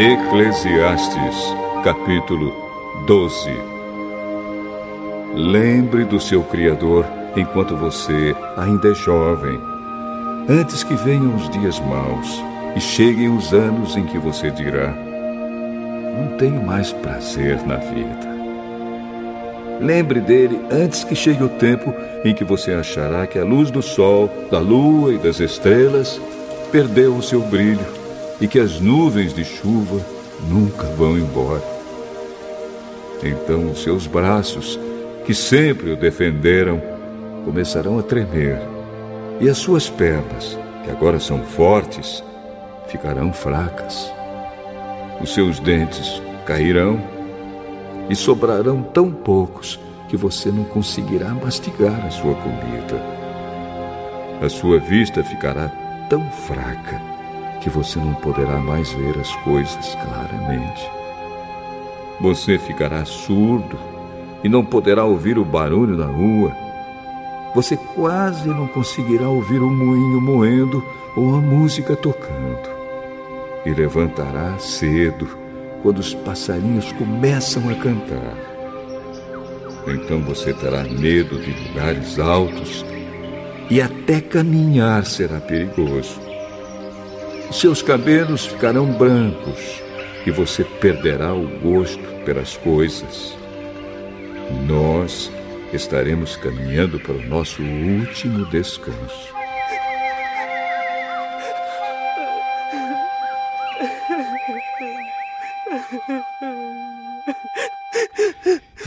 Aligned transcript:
Eclesiastes, 0.00 1.36
capítulo 1.84 2.54
12. 3.06 3.50
Lembre 5.34 6.06
do 6.06 6.18
seu 6.18 6.42
Criador 6.42 7.04
enquanto 7.36 7.76
você 7.76 8.34
ainda 8.56 8.92
é 8.92 8.94
jovem, 8.94 9.60
antes 10.48 10.82
que 10.82 10.94
venham 10.94 11.36
os 11.36 11.50
dias 11.50 11.78
maus 11.80 12.42
e 12.74 12.80
cheguem 12.80 13.28
os 13.28 13.52
anos 13.52 13.94
em 13.94 14.06
que 14.06 14.16
você 14.16 14.50
dirá: 14.50 14.90
Não 16.16 16.38
tenho 16.38 16.64
mais 16.64 16.94
prazer 16.94 17.60
na 17.66 17.76
vida. 17.76 18.26
Lembre 19.82 20.20
dele 20.20 20.62
antes 20.70 21.04
que 21.04 21.14
chegue 21.14 21.44
o 21.44 21.48
tempo 21.50 21.92
em 22.24 22.34
que 22.34 22.42
você 22.42 22.72
achará 22.72 23.26
que 23.26 23.38
a 23.38 23.44
luz 23.44 23.70
do 23.70 23.82
sol, 23.82 24.30
da 24.50 24.60
lua 24.60 25.12
e 25.12 25.18
das 25.18 25.40
estrelas 25.40 26.18
perdeu 26.72 27.14
o 27.14 27.22
seu 27.22 27.42
brilho 27.42 27.99
e 28.40 28.48
que 28.48 28.58
as 28.58 28.80
nuvens 28.80 29.34
de 29.34 29.44
chuva 29.44 30.00
nunca 30.48 30.84
vão 30.94 31.18
embora. 31.18 31.62
Então 33.22 33.70
os 33.70 33.82
seus 33.82 34.06
braços, 34.06 34.80
que 35.26 35.34
sempre 35.34 35.90
o 35.90 35.96
defenderam, 35.96 36.80
começarão 37.44 37.98
a 37.98 38.02
tremer, 38.02 38.58
e 39.40 39.48
as 39.48 39.58
suas 39.58 39.90
pernas, 39.90 40.58
que 40.84 40.90
agora 40.90 41.20
são 41.20 41.42
fortes, 41.42 42.24
ficarão 42.88 43.32
fracas. 43.32 44.10
Os 45.20 45.34
seus 45.34 45.60
dentes 45.60 46.22
cairão 46.46 47.00
e 48.08 48.16
sobrarão 48.16 48.82
tão 48.82 49.10
poucos 49.10 49.78
que 50.08 50.16
você 50.16 50.50
não 50.50 50.64
conseguirá 50.64 51.28
mastigar 51.28 52.06
a 52.06 52.10
sua 52.10 52.34
comida. 52.34 53.00
A 54.42 54.48
sua 54.48 54.78
vista 54.78 55.22
ficará 55.22 55.68
tão 56.08 56.28
fraca 56.30 57.19
que 57.60 57.70
você 57.70 57.98
não 57.98 58.14
poderá 58.14 58.58
mais 58.58 58.92
ver 58.92 59.18
as 59.18 59.34
coisas 59.36 59.94
claramente. 59.94 60.90
Você 62.20 62.58
ficará 62.58 63.04
surdo 63.04 63.78
e 64.42 64.48
não 64.48 64.64
poderá 64.64 65.04
ouvir 65.04 65.38
o 65.38 65.44
barulho 65.44 65.96
da 65.96 66.06
rua. 66.06 66.52
Você 67.54 67.76
quase 67.76 68.48
não 68.48 68.66
conseguirá 68.68 69.28
ouvir 69.28 69.58
o 69.58 69.70
moinho 69.70 70.20
moendo 70.20 70.84
ou 71.16 71.34
a 71.34 71.40
música 71.40 71.96
tocando. 71.96 72.68
E 73.64 73.70
levantará 73.70 74.58
cedo 74.58 75.28
quando 75.82 75.98
os 75.98 76.14
passarinhos 76.14 76.92
começam 76.92 77.68
a 77.68 77.74
cantar. 77.74 78.36
Então 79.86 80.20
você 80.22 80.52
terá 80.52 80.84
medo 80.84 81.38
de 81.38 81.68
lugares 81.68 82.18
altos 82.18 82.84
e 83.70 83.80
até 83.80 84.20
caminhar 84.20 85.04
será 85.04 85.40
perigoso. 85.40 86.29
Seus 87.52 87.82
cabelos 87.82 88.46
ficarão 88.46 88.86
brancos 88.86 89.82
e 90.24 90.30
você 90.30 90.64
perderá 90.64 91.34
o 91.34 91.46
gosto 91.60 92.02
pelas 92.24 92.56
coisas. 92.56 93.36
Nós 94.66 95.30
estaremos 95.72 96.36
caminhando 96.36 96.98
para 97.00 97.12
o 97.12 97.26
nosso 97.26 97.62
último 97.62 98.46
descanso. 98.46 99.34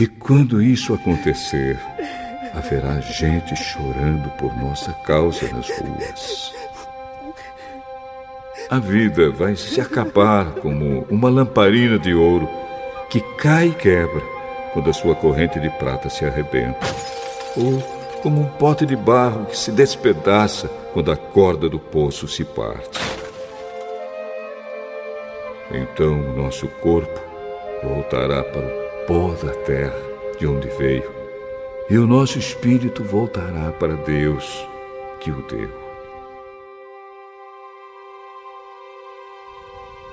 E 0.00 0.06
quando 0.06 0.62
isso 0.62 0.94
acontecer, 0.94 1.78
haverá 2.54 3.00
gente 3.00 3.54
chorando 3.56 4.30
por 4.38 4.56
nossa 4.56 4.92
causa 5.04 5.46
nas 5.52 5.68
ruas. 5.78 6.52
A 8.70 8.78
vida 8.78 9.30
vai 9.30 9.56
se 9.56 9.80
acabar 9.80 10.52
como 10.54 11.06
uma 11.10 11.28
lamparina 11.28 11.98
de 11.98 12.14
ouro 12.14 12.48
que 13.10 13.20
cai 13.36 13.68
e 13.68 13.74
quebra 13.74 14.22
quando 14.72 14.90
a 14.90 14.92
sua 14.92 15.14
corrente 15.14 15.60
de 15.60 15.68
prata 15.70 16.08
se 16.08 16.24
arrebenta. 16.24 16.78
Ou 17.56 17.80
como 18.22 18.40
um 18.40 18.46
pote 18.46 18.86
de 18.86 18.96
barro 18.96 19.44
que 19.46 19.56
se 19.56 19.70
despedaça 19.70 20.68
quando 20.92 21.12
a 21.12 21.16
corda 21.16 21.68
do 21.68 21.78
poço 21.78 22.26
se 22.26 22.44
parte. 22.44 22.98
Então 25.70 26.20
o 26.20 26.36
nosso 26.36 26.66
corpo 26.80 27.20
voltará 27.82 28.42
para 28.42 28.66
o 28.66 29.06
pó 29.06 29.34
da 29.44 29.52
terra 29.52 29.98
de 30.38 30.46
onde 30.46 30.68
veio, 30.78 31.10
e 31.90 31.98
o 31.98 32.06
nosso 32.06 32.38
espírito 32.38 33.04
voltará 33.04 33.70
para 33.72 33.94
Deus 33.94 34.66
que 35.20 35.30
o 35.30 35.42
deu. 35.42 35.83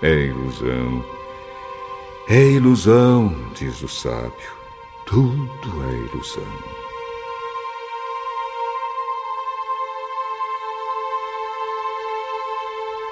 É 0.03 0.25
ilusão, 0.25 1.05
é 2.27 2.53
ilusão, 2.53 3.35
diz 3.53 3.83
o 3.83 3.87
sábio, 3.87 4.51
tudo 5.05 5.83
é 5.87 5.93
ilusão. 5.93 6.43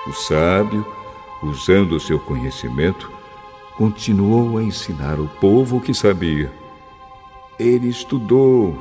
O 0.07 0.13
sábio, 0.13 0.83
usando 1.43 1.91
o 1.91 1.99
seu 1.99 2.17
conhecimento, 2.17 3.11
continuou 3.77 4.57
a 4.57 4.63
ensinar 4.63 5.19
o 5.19 5.27
povo 5.39 5.77
o 5.77 5.81
que 5.81 5.93
sabia. 5.93 6.51
Ele 7.59 7.87
estudou, 7.87 8.75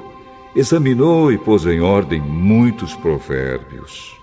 examinou 0.57 1.31
e 1.31 1.37
pôs 1.37 1.67
em 1.67 1.83
ordem 1.83 2.23
muitos 2.23 2.95
provérbios. 2.95 4.19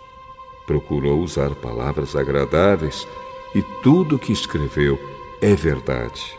Procurou 0.65 1.19
usar 1.19 1.53
palavras 1.53 2.15
agradáveis 2.15 3.07
e 3.55 3.61
tudo 3.81 4.17
o 4.17 4.19
que 4.19 4.33
escreveu 4.33 4.99
é 5.41 5.55
verdade. 5.55 6.37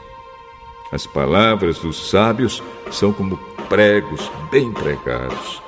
As 0.92 1.06
palavras 1.06 1.78
dos 1.78 2.10
sábios 2.10 2.62
são 2.92 3.12
como 3.12 3.38
pregos 3.68 4.30
bem 4.50 4.70
pregados. 4.70 5.62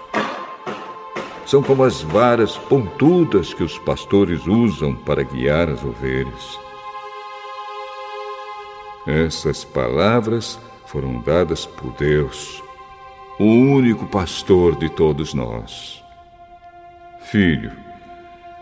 São 1.46 1.62
como 1.62 1.82
as 1.82 2.02
varas 2.02 2.58
pontudas 2.58 3.54
que 3.54 3.64
os 3.64 3.78
pastores 3.78 4.46
usam 4.46 4.94
para 4.94 5.22
guiar 5.22 5.70
as 5.70 5.82
ovelhas. 5.82 6.60
Essas 9.06 9.64
palavras 9.64 10.60
foram 10.84 11.20
dadas 11.22 11.64
por 11.64 11.90
Deus, 11.92 12.62
o 13.38 13.44
único 13.44 14.06
pastor 14.06 14.76
de 14.76 14.90
todos 14.90 15.32
nós. 15.32 16.04
Filho, 17.22 17.72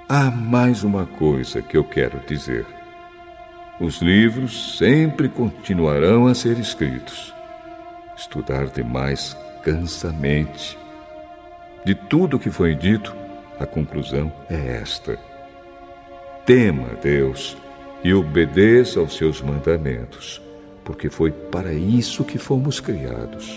há 0.09 0.31
mais 0.31 0.85
uma 0.85 1.07
coisa 1.07 1.61
que 1.61 1.77
eu 1.77 1.83
quero 1.83 2.21
dizer. 2.27 2.76
Os 3.79 4.01
livros 4.01 4.79
sempre 4.79 5.29
continuarão 5.29 6.27
a 6.27 6.35
ser 6.35 6.59
escritos. 6.59 7.35
Estudar 8.17 8.69
demais 8.69 9.37
cansa 9.63 10.09
a 10.09 10.13
mente. 10.13 10.79
De 11.85 11.95
tudo 11.95 12.39
que 12.39 12.51
foi 12.51 12.75
dito, 12.75 13.15
a 13.61 13.67
conclusão 13.67 14.33
é 14.49 14.79
esta: 14.81 15.19
tema 16.47 16.89
Deus 17.03 17.57
e 18.03 18.15
obedeça 18.15 18.99
aos 18.99 19.15
seus 19.15 19.43
mandamentos, 19.43 20.41
porque 20.83 21.11
foi 21.11 21.31
para 21.31 21.73
isso 21.73 22.25
que 22.25 22.39
fomos 22.39 22.81
criados. 22.81 23.55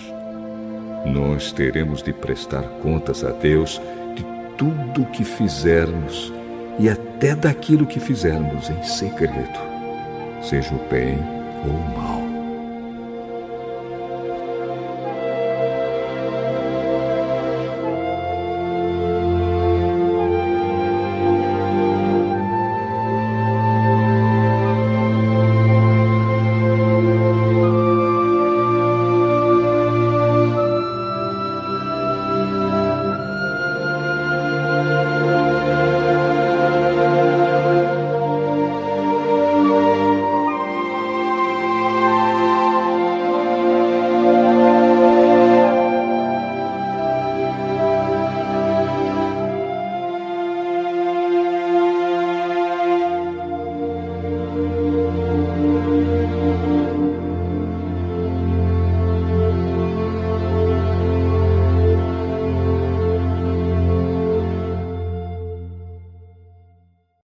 Nós 1.06 1.54
teremos 1.54 2.04
de 2.04 2.12
prestar 2.12 2.63
contas 2.81 3.24
a 3.24 3.31
Deus 3.31 3.81
de 4.15 4.25
tudo 4.57 5.04
o 5.04 5.12
que 5.12 5.24
fizermos 5.24 6.33
e 6.77 6.89
até 6.89 7.36
daquilo 7.36 7.86
que 7.86 8.00
fizermos 8.00 8.69
em 8.69 8.83
segredo, 8.83 9.78
seja 10.41 10.74
o 10.74 10.80
bem 10.89 11.18
ou 11.65 11.71
o 11.71 11.97
mal. 11.97 12.28